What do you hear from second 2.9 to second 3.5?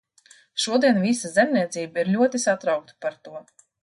par to.